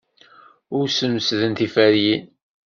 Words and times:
Ur 0.77 0.85
smesden 0.95 1.53
tiferyin. 1.57 2.23